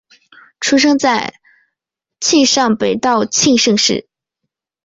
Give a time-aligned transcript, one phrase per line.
[0.59, 1.31] 出生在
[2.19, 4.07] 庆尚北道庆州市。